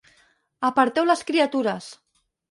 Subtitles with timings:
[0.69, 1.91] Aparteu les criatures!